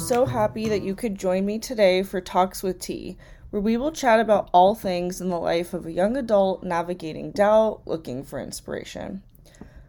so 0.00 0.24
happy 0.24 0.66
that 0.66 0.82
you 0.82 0.94
could 0.94 1.18
join 1.18 1.44
me 1.44 1.58
today 1.58 2.02
for 2.02 2.22
Talks 2.22 2.62
with 2.62 2.80
T, 2.80 3.18
where 3.50 3.60
we 3.60 3.76
will 3.76 3.92
chat 3.92 4.18
about 4.18 4.48
all 4.52 4.74
things 4.74 5.20
in 5.20 5.28
the 5.28 5.38
life 5.38 5.74
of 5.74 5.84
a 5.84 5.92
young 5.92 6.16
adult 6.16 6.64
navigating 6.64 7.32
doubt, 7.32 7.82
looking 7.84 8.24
for 8.24 8.40
inspiration. 8.40 9.22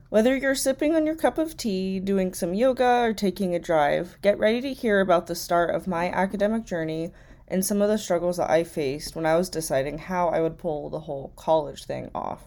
Whether 0.09 0.35
you're 0.35 0.53
sipping 0.53 0.95
on 0.95 1.05
your 1.05 1.15
cup 1.15 1.37
of 1.37 1.55
tea, 1.55 2.01
doing 2.01 2.33
some 2.33 2.53
yoga, 2.53 3.03
or 3.03 3.13
taking 3.13 3.55
a 3.55 3.59
drive, 3.59 4.17
get 4.21 4.37
ready 4.37 4.59
to 4.59 4.73
hear 4.73 4.99
about 4.99 5.27
the 5.27 5.35
start 5.35 5.73
of 5.73 5.87
my 5.87 6.09
academic 6.09 6.65
journey 6.65 7.11
and 7.47 7.65
some 7.65 7.81
of 7.81 7.87
the 7.87 7.97
struggles 7.97 8.35
that 8.35 8.49
I 8.49 8.65
faced 8.65 9.15
when 9.15 9.25
I 9.25 9.37
was 9.37 9.49
deciding 9.49 9.97
how 9.97 10.27
I 10.27 10.41
would 10.41 10.57
pull 10.57 10.89
the 10.89 10.99
whole 10.99 11.31
college 11.37 11.85
thing 11.85 12.11
off. 12.13 12.41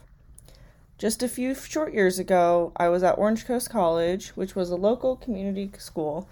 Just 0.99 1.23
a 1.23 1.29
few 1.29 1.55
short 1.55 1.95
years 1.95 2.19
ago, 2.19 2.73
I 2.77 2.89
was 2.89 3.03
at 3.03 3.19
Orange 3.19 3.47
Coast 3.47 3.71
College, 3.71 4.29
which 4.31 4.55
was 4.55 4.71
a 4.71 4.77
local 4.77 5.17
community 5.17 5.71
school, 5.79 6.29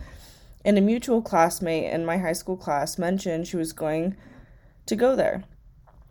and 0.65 0.79
a 0.79 0.81
mutual 0.81 1.23
classmate 1.23 1.93
in 1.93 2.05
my 2.05 2.19
high 2.19 2.33
school 2.33 2.57
class 2.57 2.99
mentioned 2.99 3.47
she 3.47 3.57
was 3.57 3.73
going 3.73 4.17
to 4.87 4.97
go 4.97 5.17
there. 5.17 5.45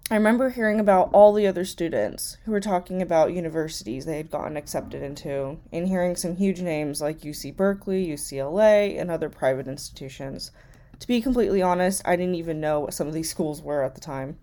I 0.10 0.16
remember 0.16 0.50
hearing 0.50 0.82
about 0.82 1.10
all 1.14 1.32
the 1.32 1.48
other 1.48 1.64
students 1.64 2.38
who 2.44 2.52
were 2.52 2.60
talking 2.60 3.02
about 3.02 3.32
universities 3.32 4.04
they 4.04 4.18
had 4.18 4.30
gotten 4.30 4.58
accepted 4.58 5.02
into, 5.02 5.58
and 5.72 5.88
hearing 5.88 6.18
some 6.18 6.36
huge 6.36 6.60
names 6.60 7.00
like 7.00 7.22
UC 7.22 7.56
Berkeley, 7.56 8.06
UCLA, 8.08 9.00
and 9.00 9.10
other 9.10 9.30
private 9.30 9.70
institutions. 9.70 10.52
To 11.00 11.08
be 11.08 11.22
completely 11.22 11.62
honest, 11.62 12.02
I 12.04 12.18
didn't 12.18 12.36
even 12.36 12.60
know 12.60 12.82
what 12.82 12.94
some 12.94 13.08
of 13.08 13.14
these 13.14 13.30
schools 13.32 13.62
were 13.62 13.84
at 13.84 13.96
the 13.96 14.02
time. 14.02 14.38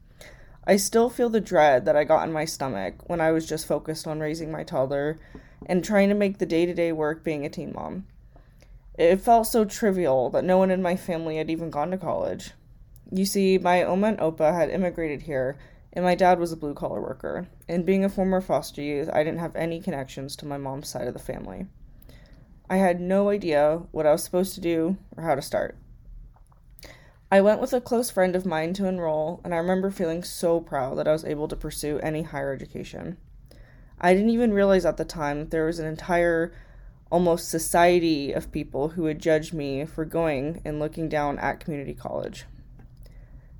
I 0.66 0.76
still 0.76 1.10
feel 1.10 1.28
the 1.28 1.40
dread 1.40 1.84
that 1.84 1.96
I 1.96 2.04
got 2.04 2.26
in 2.26 2.32
my 2.32 2.46
stomach 2.46 3.08
when 3.08 3.20
I 3.20 3.30
was 3.30 3.46
just 3.46 3.66
focused 3.66 4.06
on 4.06 4.20
raising 4.20 4.50
my 4.50 4.64
toddler 4.64 5.18
and 5.66 5.84
trying 5.84 6.08
to 6.08 6.14
make 6.14 6.38
the 6.38 6.46
day 6.46 6.64
to 6.64 6.72
day 6.72 6.92
work 6.92 7.22
being 7.22 7.44
a 7.44 7.50
teen 7.50 7.72
mom. 7.74 8.06
It 8.98 9.20
felt 9.20 9.46
so 9.46 9.64
trivial 9.64 10.28
that 10.30 10.42
no 10.44 10.58
one 10.58 10.72
in 10.72 10.82
my 10.82 10.96
family 10.96 11.36
had 11.36 11.48
even 11.50 11.70
gone 11.70 11.92
to 11.92 11.96
college. 11.96 12.50
You 13.12 13.24
see, 13.24 13.56
my 13.56 13.84
Oma 13.84 14.08
and 14.08 14.18
Opa 14.18 14.52
had 14.52 14.70
immigrated 14.70 15.22
here, 15.22 15.56
and 15.92 16.04
my 16.04 16.16
dad 16.16 16.40
was 16.40 16.50
a 16.50 16.56
blue 16.56 16.74
collar 16.74 17.00
worker. 17.00 17.46
And 17.68 17.86
being 17.86 18.04
a 18.04 18.08
former 18.08 18.40
foster 18.40 18.82
youth, 18.82 19.08
I 19.12 19.22
didn't 19.22 19.38
have 19.38 19.54
any 19.54 19.80
connections 19.80 20.34
to 20.36 20.46
my 20.46 20.58
mom's 20.58 20.88
side 20.88 21.06
of 21.06 21.14
the 21.14 21.20
family. 21.20 21.66
I 22.68 22.78
had 22.78 23.00
no 23.00 23.28
idea 23.28 23.82
what 23.92 24.04
I 24.04 24.10
was 24.10 24.24
supposed 24.24 24.56
to 24.56 24.60
do 24.60 24.96
or 25.16 25.22
how 25.22 25.36
to 25.36 25.42
start. 25.42 25.76
I 27.30 27.40
went 27.40 27.60
with 27.60 27.72
a 27.72 27.80
close 27.80 28.10
friend 28.10 28.34
of 28.34 28.44
mine 28.44 28.72
to 28.74 28.88
enroll, 28.88 29.40
and 29.44 29.54
I 29.54 29.58
remember 29.58 29.92
feeling 29.92 30.24
so 30.24 30.60
proud 30.60 30.98
that 30.98 31.06
I 31.06 31.12
was 31.12 31.24
able 31.24 31.46
to 31.46 31.56
pursue 31.56 32.00
any 32.00 32.22
higher 32.22 32.52
education. 32.52 33.16
I 34.00 34.12
didn't 34.12 34.30
even 34.30 34.52
realize 34.52 34.84
at 34.84 34.96
the 34.96 35.04
time 35.04 35.38
that 35.38 35.50
there 35.52 35.66
was 35.66 35.78
an 35.78 35.86
entire 35.86 36.52
almost 37.10 37.48
society 37.48 38.32
of 38.32 38.52
people 38.52 38.90
who 38.90 39.02
would 39.02 39.18
judge 39.18 39.52
me 39.52 39.84
for 39.84 40.04
going 40.04 40.60
and 40.64 40.78
looking 40.78 41.08
down 41.08 41.38
at 41.38 41.60
community 41.60 41.94
college. 41.94 42.44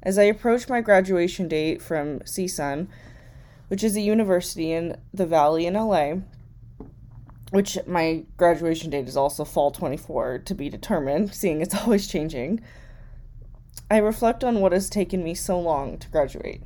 As 0.02 0.18
I 0.18 0.24
approached 0.24 0.68
my 0.68 0.80
graduation 0.80 1.48
date 1.48 1.82
from 1.82 2.20
CSUN, 2.20 2.88
which 3.68 3.82
is 3.82 3.96
a 3.96 4.00
university 4.00 4.72
in 4.72 4.96
the 5.12 5.26
Valley 5.26 5.66
in 5.66 5.74
LA, 5.74 6.14
which 7.50 7.78
my 7.86 8.24
graduation 8.36 8.90
date 8.90 9.08
is 9.08 9.16
also 9.16 9.44
fall 9.44 9.70
24 9.70 10.38
to 10.38 10.54
be 10.54 10.68
determined, 10.68 11.34
seeing 11.34 11.60
it's 11.60 11.74
always 11.74 12.06
changing, 12.06 12.60
I 13.90 13.98
reflect 13.98 14.44
on 14.44 14.60
what 14.60 14.72
has 14.72 14.90
taken 14.90 15.24
me 15.24 15.34
so 15.34 15.58
long 15.58 15.96
to 15.98 16.08
graduate. 16.08 16.62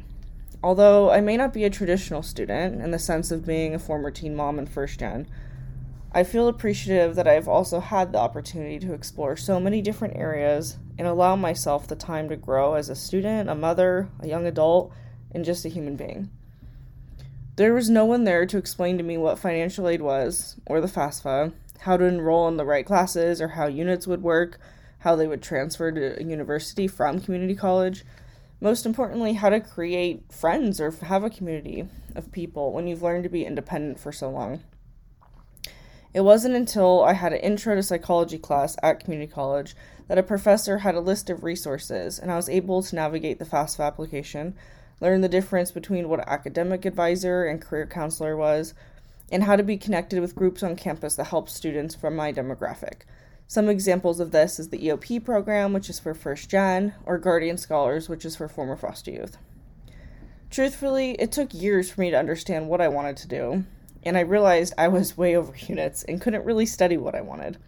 Although 0.62 1.11
I 1.11 1.20
may 1.20 1.36
not 1.36 1.52
be 1.52 1.64
a 1.64 1.70
traditional 1.70 2.22
student 2.22 2.83
in 2.83 2.91
the 2.91 2.98
sense 2.98 3.30
of 3.30 3.46
being 3.46 3.74
a 3.74 3.78
former 3.78 4.11
teen 4.11 4.34
mom 4.34 4.58
and 4.58 4.69
first 4.69 4.98
gen, 5.00 5.27
I 6.14 6.24
feel 6.24 6.46
appreciative 6.46 7.14
that 7.14 7.27
I've 7.27 7.48
also 7.48 7.80
had 7.80 8.12
the 8.12 8.18
opportunity 8.18 8.78
to 8.80 8.92
explore 8.92 9.34
so 9.34 9.58
many 9.58 9.80
different 9.80 10.14
areas 10.14 10.77
and 10.98 11.08
allow 11.08 11.36
myself 11.36 11.88
the 11.88 11.96
time 11.96 12.28
to 12.28 12.36
grow 12.36 12.74
as 12.74 12.91
a 12.91 12.94
student, 12.94 13.48
a 13.48 13.55
mother, 13.55 14.11
a 14.20 14.28
young 14.28 14.45
adult, 14.45 14.92
and 15.30 15.42
just 15.42 15.64
a 15.64 15.70
human 15.70 15.96
being. 15.96 16.28
There 17.56 17.73
was 17.73 17.89
no 17.89 18.05
one 18.05 18.24
there 18.24 18.45
to 18.45 18.58
explain 18.58 18.98
to 18.98 19.05
me 19.05 19.17
what 19.17 19.39
financial 19.39 19.89
aid 19.89 20.02
was, 20.02 20.56
or 20.67 20.83
the 20.83 20.86
FAFSA, 20.86 21.55
how 21.80 21.96
to 21.96 22.05
enroll 22.05 22.46
in 22.46 22.58
the 22.58 22.67
right 22.67 22.84
classes, 22.84 23.40
or 23.40 23.48
how 23.48 23.67
units 23.67 24.06
would 24.06 24.23
work, 24.23 24.61
how 24.98 25.17
they 25.17 25.27
would 25.27 25.42
transfer 25.42 25.90
to 25.90 26.20
a 26.20 26.24
university 26.24 26.86
from 26.86 27.20
community 27.20 27.55
college. 27.55 28.05
Most 28.61 28.84
importantly, 28.84 29.33
how 29.33 29.48
to 29.48 29.61
create 29.61 30.30
friends 30.30 30.79
or 30.79 30.90
have 30.90 31.24
a 31.24 31.30
community 31.30 31.89
of 32.14 32.33
people 32.33 32.70
when 32.73 32.86
you've 32.86 33.02
learned 33.02 33.24
to 33.24 33.30
be 33.30 33.46
independent 33.46 33.98
for 33.98 34.12
so 34.12 34.29
long. 34.29 34.62
It 36.14 36.20
wasn't 36.20 36.55
until 36.55 37.02
I 37.02 37.14
had 37.14 37.33
an 37.33 37.40
intro 37.40 37.74
to 37.74 37.83
psychology 37.83 38.39
class 38.39 38.77
at 38.83 39.02
community 39.02 39.33
college 39.33 39.74
that 40.08 40.18
a 40.18 40.23
professor 40.23 40.78
had 40.78 40.95
a 40.95 41.00
list 41.00 41.30
of 41.30 41.42
resources, 41.42 42.18
and 42.18 42.30
I 42.30 42.36
was 42.36 42.50
able 42.50 42.83
to 42.83 42.95
navigate 42.95 43.39
the 43.39 43.46
FAFSA 43.46 43.80
application, 43.80 44.55
learn 45.00 45.23
the 45.23 45.28
difference 45.28 45.73
between 45.73 46.11
what 46.11 46.20
an 46.20 46.28
academic 46.28 46.84
advisor 46.84 47.45
and 47.45 47.62
career 47.62 47.86
counselor 47.86 48.36
was, 48.36 48.74
and 49.30 49.45
how 49.45 49.56
to 49.56 49.62
be 49.62 49.78
connected 49.78 50.20
with 50.20 50.36
groups 50.36 50.62
on 50.62 50.77
campus 50.77 51.17
that 51.17 51.28
help 51.28 51.48
students 51.48 51.95
from 51.95 52.14
my 52.14 52.30
demographic. 52.30 53.00
Some 53.48 53.70
examples 53.70 54.20
of 54.20 54.33
this 54.33 54.61
is 54.61 54.68
the 54.68 54.79
EOP 54.79 55.24
program, 55.24 55.73
which 55.73 55.89
is 55.89 55.98
for 55.98 56.12
first 56.12 56.50
gen, 56.50 56.94
or 57.06 57.17
Guardian 57.17 57.56
Scholars, 57.56 58.11
which 58.11 58.27
is 58.27 58.36
for 58.36 58.48
former 58.48 58.77
foster 58.77 59.11
youth. 59.11 59.39
Truthfully, 60.50 61.12
it 61.12 61.33
took 61.33 61.55
years 61.55 61.90
for 61.90 62.02
me 62.02 62.11
to 62.11 62.18
understand 62.18 62.68
what 62.68 62.83
I 62.83 62.89
wanted 62.89 63.17
to 63.18 63.29
do, 63.29 63.64
and 64.02 64.17
I 64.17 64.20
realized 64.20 64.74
I 64.77 64.89
was 64.89 65.17
way 65.17 65.36
over 65.36 65.55
units 65.57 66.02
and 66.05 66.20
couldn't 66.20 66.45
really 66.45 66.67
study 66.67 66.96
what 66.96 67.14
I 67.14 67.20
wanted. 67.20 67.58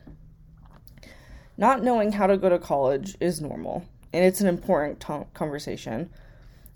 Not 1.57 1.83
knowing 1.83 2.13
how 2.13 2.27
to 2.27 2.37
go 2.37 2.49
to 2.49 2.59
college 2.59 3.17
is 3.21 3.41
normal, 3.41 3.85
and 4.13 4.25
it's 4.25 4.41
an 4.41 4.49
important 4.49 5.01
t- 5.01 5.27
conversation. 5.35 6.11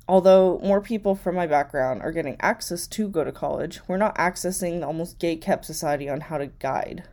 Although 0.06 0.58
more 0.62 0.80
people 0.80 1.14
from 1.14 1.34
my 1.34 1.46
background 1.46 2.00
are 2.02 2.12
getting 2.12 2.36
access 2.40 2.86
to 2.86 3.08
go 3.08 3.24
to 3.24 3.32
college, 3.32 3.80
we're 3.88 3.96
not 3.98 4.16
accessing 4.16 4.80
the 4.80 4.86
almost 4.86 5.18
gate 5.18 5.42
kept 5.42 5.64
society 5.64 6.08
on 6.08 6.22
how 6.22 6.38
to 6.38 6.46
guide. 6.46 7.04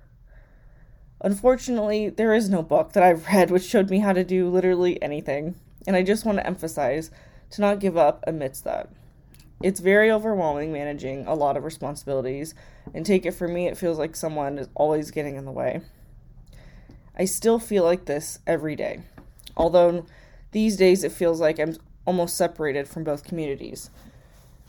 Unfortunately, 1.22 2.10
there 2.10 2.34
is 2.34 2.50
no 2.50 2.62
book 2.62 2.94
that 2.94 3.04
I've 3.04 3.28
read 3.28 3.50
which 3.50 3.66
showed 3.66 3.90
me 3.90 4.00
how 4.00 4.14
to 4.14 4.24
do 4.24 4.50
literally 4.50 5.02
anything, 5.02 5.56
and 5.88 5.96
I 5.96 6.04
just 6.04 6.24
want 6.24 6.38
to 6.38 6.48
emphasize 6.48 7.10
to 7.52 7.62
not 7.62 7.80
give 7.80 7.98
up 7.98 8.24
amidst 8.28 8.64
that. 8.64 8.90
It's 9.66 9.80
very 9.80 10.12
overwhelming 10.12 10.72
managing 10.72 11.26
a 11.26 11.34
lot 11.34 11.58
of 11.58 11.64
responsibilities, 11.64 12.54
and 12.94 13.04
take 13.04 13.26
it 13.26 13.32
from 13.32 13.52
me, 13.52 13.66
it 13.66 13.80
feels 13.80 13.98
like 13.98 14.16
someone 14.16 14.60
is 14.60 14.70
always 14.76 15.10
getting 15.10 15.38
in 15.38 15.46
the 15.46 15.52
way. 15.52 15.82
I 17.18 17.26
still 17.26 17.58
feel 17.58 17.84
like 17.84 18.06
this 18.06 18.38
every 18.46 18.76
day, 18.76 19.02
although 19.58 20.06
these 20.52 20.78
days 20.78 21.04
it 21.04 21.12
feels 21.12 21.42
like 21.42 21.58
I'm 21.58 21.78
almost 22.06 22.38
separated 22.38 22.88
from 22.88 23.04
both 23.04 23.24
communities. 23.24 23.90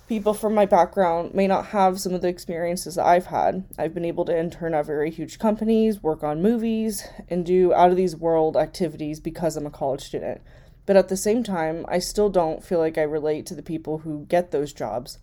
People 0.09 0.33
from 0.33 0.55
my 0.55 0.65
background 0.65 1.35
may 1.35 1.47
not 1.47 1.67
have 1.67 2.01
some 2.01 2.15
of 2.15 2.23
the 2.23 2.29
experiences 2.29 2.95
that 2.95 3.05
I've 3.05 3.27
had. 3.27 3.65
I've 3.77 3.93
been 3.93 4.07
able 4.07 4.25
to 4.25 4.39
intern 4.39 4.73
at 4.73 4.87
very 4.87 5.11
huge 5.11 5.39
companies, 5.39 6.03
work 6.03 6.25
on 6.25 6.41
movies, 6.41 7.07
and 7.29 7.45
do 7.45 7.75
out 7.75 7.91
of 7.91 7.97
these 7.97 8.17
world 8.17 8.57
activities 8.57 9.21
because 9.21 9.59
I'm 9.59 9.67
a 9.67 9.71
college 9.71 10.05
student. 10.05 10.41
But 10.87 10.97
at 10.97 11.09
the 11.09 11.17
same 11.17 11.43
time, 11.43 11.85
I 11.89 11.99
still 11.99 12.29
don't 12.29 12.65
feel 12.65 12.79
like 12.79 12.97
I 12.97 13.03
relate 13.03 13.45
to 13.47 13.55
the 13.55 13.63
people 13.63 13.99
who 13.99 14.25
get 14.29 14.53
those 14.53 14.73
jobs. 14.73 15.19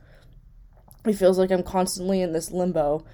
It 1.06 1.14
feels 1.14 1.38
like 1.38 1.52
I'm 1.52 1.64
constantly 1.64 2.22
in 2.22 2.34
this 2.34 2.52
limbo 2.52 3.06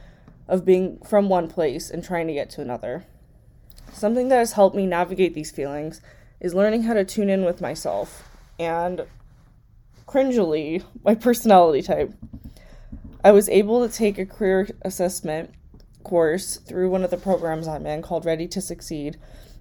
of 0.48 0.66
being 0.66 1.00
from 1.08 1.30
one 1.30 1.48
place 1.48 1.90
and 1.90 2.04
trying 2.04 2.28
to 2.28 2.34
get 2.34 2.50
to 2.52 2.62
another. 2.62 3.06
Something 3.94 4.30
that 4.30 4.38
has 4.38 4.54
helped 4.54 4.76
me 4.76 4.86
navigate 4.86 5.36
these 5.36 5.52
feelings 5.52 6.02
is 6.40 6.54
learning 6.54 6.84
how 6.84 6.94
to 6.94 7.06
tune 7.06 7.30
in 7.30 7.46
with 7.46 7.62
myself 7.62 8.28
and 8.60 9.06
cringily 10.08 10.84
my 11.04 11.14
personality 11.14 11.82
type. 11.82 12.14
I 13.24 13.32
was 13.32 13.50
able 13.50 13.88
to 13.88 13.94
take 13.94 14.18
a 14.18 14.26
career 14.26 14.70
assessment 14.82 15.52
course 16.04 16.58
through 16.58 16.90
one 16.90 17.04
of 17.04 17.12
the 17.12 17.18
programs 17.18 17.68
I'm 17.68 17.86
in 17.86 18.02
called 18.02 18.26
Ready 18.26 18.48
to 18.48 18.62
Succeed 18.62 19.18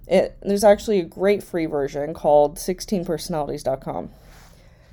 it, 0.09 0.37
there's 0.41 0.63
actually 0.63 0.99
a 0.99 1.05
great 1.05 1.43
free 1.43 1.67
version 1.67 2.15
called 2.15 2.57
16personalities.com. 2.57 4.09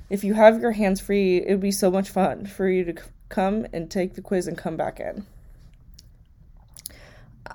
If 0.09 0.23
you 0.23 0.35
have 0.35 0.61
your 0.61 0.71
hands 0.71 1.01
free, 1.01 1.37
it 1.37 1.49
would 1.49 1.59
be 1.59 1.71
so 1.71 1.89
much 1.89 2.09
fun 2.09 2.45
for 2.45 2.69
you 2.69 2.83
to 2.85 3.01
c- 3.01 3.09
come 3.27 3.65
and 3.73 3.89
take 3.89 4.13
the 4.13 4.21
quiz 4.21 4.47
and 4.47 4.57
come 4.57 4.77
back 4.77 4.99
in. 4.99 5.25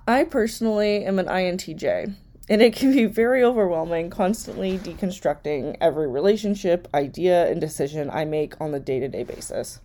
I 0.09 0.25
personally 0.25 1.05
am 1.05 1.21
an 1.21 1.27
INTJ, 1.27 2.15
and 2.49 2.63
it 2.63 2.75
can 2.75 2.93
be 2.93 3.05
very 3.05 3.45
overwhelming 3.45 4.11
constantly 4.11 4.77
deconstructing 4.77 5.77
every 5.81 6.09
relationship, 6.09 6.89
idea, 6.93 7.49
and 7.49 7.61
decision 7.61 8.11
I 8.11 8.25
make 8.25 8.61
on 8.61 8.73
the 8.73 8.81
day 8.81 8.99
to 8.99 9.09
day 9.09 9.23
basis. 9.23 9.79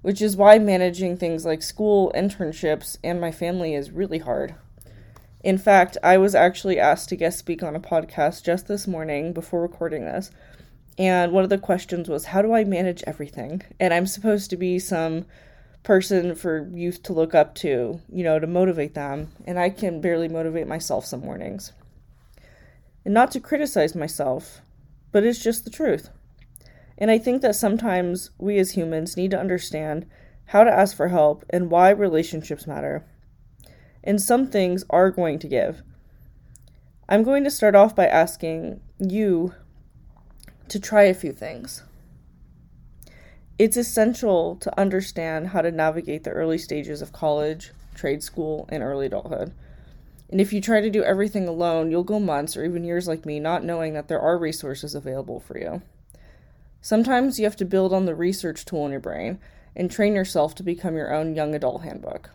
Which 0.00 0.22
is 0.22 0.36
why 0.36 0.58
managing 0.58 1.18
things 1.18 1.44
like 1.44 1.60
school, 1.60 2.10
internships, 2.14 2.96
and 3.04 3.20
my 3.20 3.32
family 3.32 3.74
is 3.74 3.90
really 3.90 4.18
hard. 4.18 4.54
In 5.44 5.56
fact, 5.58 5.96
I 6.02 6.18
was 6.18 6.34
actually 6.34 6.80
asked 6.80 7.08
to 7.10 7.16
guest 7.16 7.38
speak 7.38 7.62
on 7.62 7.76
a 7.76 7.80
podcast 7.80 8.42
just 8.42 8.66
this 8.66 8.86
morning 8.88 9.32
before 9.32 9.62
recording 9.62 10.04
this. 10.04 10.30
And 10.98 11.30
one 11.30 11.44
of 11.44 11.50
the 11.50 11.58
questions 11.58 12.08
was, 12.08 12.26
How 12.26 12.42
do 12.42 12.52
I 12.52 12.64
manage 12.64 13.04
everything? 13.06 13.62
And 13.78 13.94
I'm 13.94 14.06
supposed 14.06 14.50
to 14.50 14.56
be 14.56 14.80
some 14.80 15.26
person 15.84 16.34
for 16.34 16.68
youth 16.74 17.02
to 17.04 17.12
look 17.12 17.34
up 17.34 17.54
to, 17.54 18.00
you 18.12 18.24
know, 18.24 18.40
to 18.40 18.46
motivate 18.48 18.94
them. 18.94 19.30
And 19.46 19.58
I 19.60 19.70
can 19.70 20.00
barely 20.00 20.28
motivate 20.28 20.66
myself 20.66 21.06
some 21.06 21.20
mornings. 21.20 21.72
and 23.04 23.14
not 23.14 23.30
to 23.30 23.40
criticize 23.40 23.94
myself, 23.94 24.60
but 25.12 25.24
it's 25.24 25.42
just 25.42 25.64
the 25.64 25.70
truth. 25.70 26.10
And 26.98 27.10
I 27.10 27.18
think 27.18 27.42
that 27.42 27.54
sometimes 27.54 28.30
we 28.38 28.58
as 28.58 28.72
humans 28.72 29.16
need 29.16 29.30
to 29.30 29.38
understand 29.38 30.04
how 30.46 30.64
to 30.64 30.70
ask 30.70 30.96
for 30.96 31.08
help 31.08 31.44
and 31.50 31.70
why 31.70 31.90
relationships 31.90 32.66
matter. 32.66 33.04
And 34.04 34.20
some 34.20 34.46
things 34.46 34.84
are 34.90 35.10
going 35.10 35.38
to 35.40 35.48
give. 35.48 35.82
I'm 37.08 37.22
going 37.22 37.44
to 37.44 37.50
start 37.50 37.74
off 37.74 37.96
by 37.96 38.06
asking 38.06 38.80
you 38.98 39.54
to 40.68 40.78
try 40.78 41.04
a 41.04 41.14
few 41.14 41.32
things. 41.32 41.82
It's 43.58 43.76
essential 43.76 44.56
to 44.56 44.80
understand 44.80 45.48
how 45.48 45.62
to 45.62 45.72
navigate 45.72 46.24
the 46.24 46.30
early 46.30 46.58
stages 46.58 47.02
of 47.02 47.12
college, 47.12 47.72
trade 47.94 48.22
school, 48.22 48.68
and 48.68 48.82
early 48.82 49.06
adulthood. 49.06 49.52
And 50.30 50.40
if 50.40 50.52
you 50.52 50.60
try 50.60 50.80
to 50.80 50.90
do 50.90 51.02
everything 51.02 51.48
alone, 51.48 51.90
you'll 51.90 52.04
go 52.04 52.20
months 52.20 52.56
or 52.56 52.64
even 52.64 52.84
years 52.84 53.08
like 53.08 53.24
me 53.24 53.40
not 53.40 53.64
knowing 53.64 53.94
that 53.94 54.08
there 54.08 54.20
are 54.20 54.38
resources 54.38 54.94
available 54.94 55.40
for 55.40 55.58
you. 55.58 55.82
Sometimes 56.80 57.38
you 57.38 57.44
have 57.46 57.56
to 57.56 57.64
build 57.64 57.92
on 57.92 58.04
the 58.04 58.14
research 58.14 58.64
tool 58.64 58.84
in 58.84 58.92
your 58.92 59.00
brain 59.00 59.40
and 59.74 59.90
train 59.90 60.14
yourself 60.14 60.54
to 60.56 60.62
become 60.62 60.94
your 60.94 61.12
own 61.12 61.34
young 61.34 61.54
adult 61.54 61.82
handbook. 61.82 62.30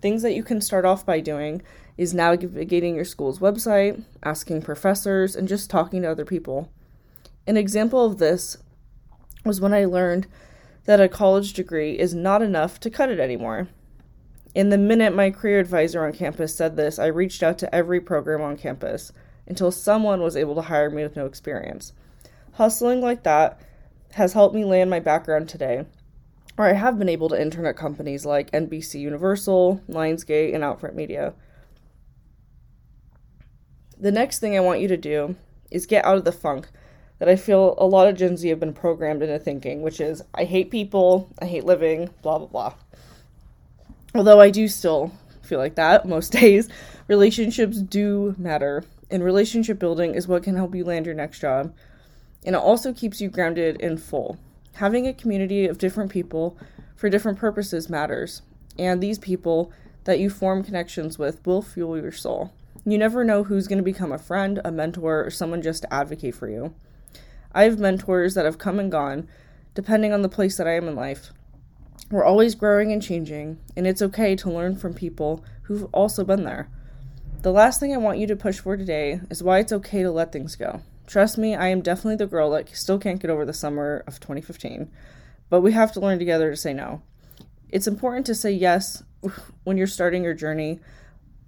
Things 0.00 0.22
that 0.22 0.34
you 0.34 0.42
can 0.42 0.60
start 0.60 0.84
off 0.84 1.04
by 1.04 1.20
doing 1.20 1.62
is 1.96 2.14
navigating 2.14 2.94
your 2.94 3.04
school's 3.04 3.38
website, 3.38 4.02
asking 4.22 4.62
professors, 4.62 5.36
and 5.36 5.46
just 5.46 5.68
talking 5.68 6.02
to 6.02 6.10
other 6.10 6.24
people. 6.24 6.70
An 7.46 7.56
example 7.56 8.04
of 8.04 8.18
this 8.18 8.56
was 9.44 9.60
when 9.60 9.74
I 9.74 9.84
learned 9.84 10.26
that 10.84 11.00
a 11.00 11.08
college 11.08 11.52
degree 11.52 11.98
is 11.98 12.14
not 12.14 12.42
enough 12.42 12.80
to 12.80 12.90
cut 12.90 13.10
it 13.10 13.20
anymore. 13.20 13.68
In 14.54 14.70
the 14.70 14.78
minute 14.78 15.14
my 15.14 15.30
career 15.30 15.60
advisor 15.60 16.04
on 16.04 16.12
campus 16.12 16.54
said 16.54 16.76
this, 16.76 16.98
I 16.98 17.06
reached 17.06 17.42
out 17.42 17.58
to 17.58 17.74
every 17.74 18.00
program 18.00 18.40
on 18.40 18.56
campus 18.56 19.12
until 19.46 19.70
someone 19.70 20.22
was 20.22 20.36
able 20.36 20.54
to 20.54 20.62
hire 20.62 20.90
me 20.90 21.02
with 21.02 21.16
no 21.16 21.26
experience. 21.26 21.92
Hustling 22.52 23.00
like 23.00 23.22
that 23.24 23.60
has 24.12 24.32
helped 24.32 24.54
me 24.54 24.64
land 24.64 24.90
my 24.90 25.00
background 25.00 25.48
today, 25.48 25.84
or 26.60 26.66
I 26.66 26.74
have 26.74 26.98
been 26.98 27.08
able 27.08 27.30
to 27.30 27.40
intern 27.40 27.64
at 27.64 27.74
companies 27.78 28.26
like 28.26 28.50
NBC 28.50 29.00
Universal, 29.00 29.80
Lionsgate, 29.88 30.54
and 30.54 30.62
Outfront 30.62 30.94
Media. 30.94 31.32
The 33.98 34.12
next 34.12 34.40
thing 34.40 34.54
I 34.54 34.60
want 34.60 34.82
you 34.82 34.88
to 34.88 34.98
do 34.98 35.36
is 35.70 35.86
get 35.86 36.04
out 36.04 36.18
of 36.18 36.26
the 36.26 36.32
funk 36.32 36.68
that 37.18 37.30
I 37.30 37.36
feel 37.36 37.76
a 37.78 37.86
lot 37.86 38.08
of 38.08 38.16
Gen 38.18 38.36
Z 38.36 38.46
have 38.50 38.60
been 38.60 38.74
programmed 38.74 39.22
into 39.22 39.38
thinking, 39.38 39.80
which 39.80 40.02
is 40.02 40.20
I 40.34 40.44
hate 40.44 40.70
people, 40.70 41.32
I 41.40 41.46
hate 41.46 41.64
living, 41.64 42.10
blah, 42.20 42.36
blah, 42.36 42.48
blah. 42.48 42.74
Although 44.14 44.42
I 44.42 44.50
do 44.50 44.68
still 44.68 45.12
feel 45.40 45.58
like 45.58 45.76
that 45.76 46.04
most 46.06 46.30
days, 46.30 46.68
relationships 47.08 47.80
do 47.80 48.34
matter, 48.36 48.84
and 49.10 49.24
relationship 49.24 49.78
building 49.78 50.14
is 50.14 50.28
what 50.28 50.42
can 50.42 50.56
help 50.56 50.74
you 50.74 50.84
land 50.84 51.06
your 51.06 51.14
next 51.14 51.40
job. 51.40 51.74
And 52.44 52.54
it 52.54 52.60
also 52.60 52.92
keeps 52.92 53.18
you 53.18 53.30
grounded 53.30 53.80
and 53.80 53.98
full. 53.98 54.38
Having 54.74 55.06
a 55.06 55.12
community 55.12 55.66
of 55.66 55.78
different 55.78 56.10
people 56.10 56.56
for 56.96 57.10
different 57.10 57.38
purposes 57.38 57.90
matters, 57.90 58.42
and 58.78 59.00
these 59.00 59.18
people 59.18 59.72
that 60.04 60.18
you 60.18 60.30
form 60.30 60.64
connections 60.64 61.18
with 61.18 61.44
will 61.46 61.62
fuel 61.62 61.98
your 61.98 62.12
soul. 62.12 62.52
You 62.84 62.96
never 62.96 63.24
know 63.24 63.44
who's 63.44 63.68
going 63.68 63.78
to 63.78 63.84
become 63.84 64.10
a 64.10 64.18
friend, 64.18 64.60
a 64.64 64.72
mentor, 64.72 65.24
or 65.24 65.30
someone 65.30 65.60
just 65.60 65.82
to 65.82 65.92
advocate 65.92 66.34
for 66.34 66.48
you. 66.48 66.74
I 67.52 67.64
have 67.64 67.78
mentors 67.78 68.34
that 68.34 68.46
have 68.46 68.58
come 68.58 68.78
and 68.78 68.90
gone, 68.90 69.28
depending 69.74 70.12
on 70.12 70.22
the 70.22 70.28
place 70.28 70.56
that 70.56 70.66
I 70.66 70.76
am 70.76 70.88
in 70.88 70.96
life. 70.96 71.32
We're 72.10 72.24
always 72.24 72.54
growing 72.54 72.90
and 72.90 73.02
changing, 73.02 73.58
and 73.76 73.86
it's 73.86 74.02
okay 74.02 74.34
to 74.36 74.50
learn 74.50 74.76
from 74.76 74.94
people 74.94 75.44
who've 75.64 75.92
also 75.92 76.24
been 76.24 76.44
there. 76.44 76.68
The 77.42 77.52
last 77.52 77.80
thing 77.80 77.92
I 77.92 77.98
want 77.98 78.18
you 78.18 78.26
to 78.28 78.36
push 78.36 78.58
for 78.58 78.76
today 78.76 79.20
is 79.30 79.42
why 79.42 79.58
it's 79.58 79.72
okay 79.72 80.02
to 80.02 80.10
let 80.10 80.32
things 80.32 80.56
go. 80.56 80.82
Trust 81.10 81.38
me, 81.38 81.56
I 81.56 81.66
am 81.66 81.80
definitely 81.80 82.14
the 82.14 82.28
girl 82.28 82.50
that 82.52 82.68
still 82.76 82.96
can't 82.96 83.18
get 83.18 83.32
over 83.32 83.44
the 83.44 83.52
summer 83.52 84.04
of 84.06 84.20
2015, 84.20 84.88
but 85.48 85.60
we 85.60 85.72
have 85.72 85.90
to 85.94 86.00
learn 86.00 86.20
together 86.20 86.52
to 86.52 86.56
say 86.56 86.72
no. 86.72 87.02
It's 87.68 87.88
important 87.88 88.26
to 88.26 88.34
say 88.36 88.52
yes 88.52 89.02
when 89.64 89.76
you're 89.76 89.88
starting 89.88 90.22
your 90.22 90.34
journey 90.34 90.78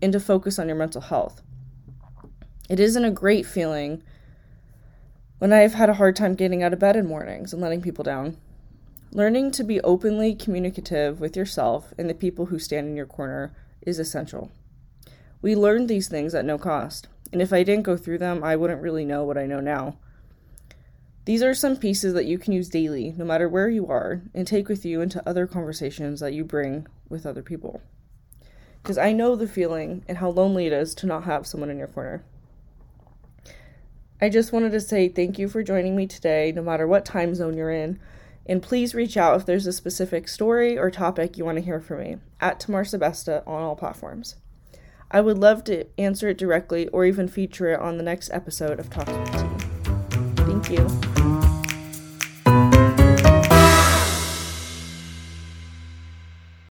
and 0.02 0.12
to 0.14 0.18
focus 0.18 0.58
on 0.58 0.66
your 0.66 0.76
mental 0.76 1.00
health. 1.00 1.42
It 2.68 2.80
isn't 2.80 3.04
a 3.04 3.12
great 3.12 3.46
feeling 3.46 4.02
when 5.38 5.52
I've 5.52 5.74
had 5.74 5.88
a 5.88 5.94
hard 5.94 6.16
time 6.16 6.34
getting 6.34 6.64
out 6.64 6.72
of 6.72 6.80
bed 6.80 6.96
in 6.96 7.06
mornings 7.06 7.52
and 7.52 7.62
letting 7.62 7.82
people 7.82 8.02
down. 8.02 8.38
Learning 9.12 9.52
to 9.52 9.62
be 9.62 9.80
openly 9.82 10.34
communicative 10.34 11.20
with 11.20 11.36
yourself 11.36 11.94
and 11.96 12.10
the 12.10 12.14
people 12.14 12.46
who 12.46 12.58
stand 12.58 12.88
in 12.88 12.96
your 12.96 13.06
corner 13.06 13.54
is 13.80 14.00
essential. 14.00 14.50
We 15.40 15.54
learn 15.54 15.86
these 15.86 16.08
things 16.08 16.34
at 16.34 16.44
no 16.44 16.58
cost, 16.58 17.06
and 17.32 17.40
if 17.40 17.52
I 17.52 17.62
didn't 17.62 17.84
go 17.84 17.96
through 17.96 18.18
them, 18.18 18.44
I 18.44 18.56
wouldn't 18.56 18.82
really 18.82 19.04
know 19.04 19.24
what 19.24 19.38
I 19.38 19.46
know 19.46 19.60
now. 19.60 19.96
These 21.24 21.42
are 21.42 21.54
some 21.54 21.76
pieces 21.76 22.14
that 22.14 22.26
you 22.26 22.36
can 22.36 22.52
use 22.52 22.68
daily, 22.68 23.14
no 23.16 23.24
matter 23.24 23.48
where 23.48 23.68
you 23.68 23.86
are, 23.86 24.22
and 24.34 24.46
take 24.46 24.68
with 24.68 24.84
you 24.84 25.00
into 25.00 25.26
other 25.26 25.46
conversations 25.46 26.20
that 26.20 26.32
you 26.32 26.44
bring 26.44 26.86
with 27.08 27.24
other 27.24 27.42
people. 27.42 27.80
Because 28.82 28.98
I 28.98 29.12
know 29.12 29.36
the 29.36 29.46
feeling 29.46 30.04
and 30.08 30.18
how 30.18 30.30
lonely 30.30 30.66
it 30.66 30.72
is 30.72 30.94
to 30.96 31.06
not 31.06 31.24
have 31.24 31.46
someone 31.46 31.70
in 31.70 31.78
your 31.78 31.86
corner. 31.86 32.24
I 34.20 34.28
just 34.28 34.52
wanted 34.52 34.72
to 34.72 34.80
say 34.80 35.08
thank 35.08 35.38
you 35.38 35.48
for 35.48 35.62
joining 35.62 35.96
me 35.96 36.06
today, 36.06 36.52
no 36.54 36.62
matter 36.62 36.86
what 36.86 37.04
time 37.04 37.34
zone 37.34 37.56
you're 37.56 37.70
in. 37.70 38.00
And 38.44 38.60
please 38.60 38.94
reach 38.94 39.16
out 39.16 39.36
if 39.36 39.46
there's 39.46 39.68
a 39.68 39.72
specific 39.72 40.26
story 40.26 40.76
or 40.76 40.90
topic 40.90 41.38
you 41.38 41.44
want 41.44 41.58
to 41.58 41.64
hear 41.64 41.80
from 41.80 42.00
me 42.00 42.16
at 42.40 42.58
Tamar 42.58 42.82
Sebesta 42.82 43.46
on 43.46 43.62
all 43.62 43.76
platforms. 43.76 44.34
I 45.12 45.20
would 45.20 45.36
love 45.38 45.62
to 45.64 45.84
answer 45.98 46.28
it 46.28 46.38
directly 46.38 46.88
or 46.88 47.04
even 47.04 47.28
feature 47.28 47.68
it 47.70 47.80
on 47.80 47.98
the 47.98 48.02
next 48.02 48.30
episode 48.32 48.80
of 48.80 48.88
Talks 48.88 49.12
with 49.12 49.32
T. 49.32 50.42
Thank 50.44 50.70
you. 50.70 51.41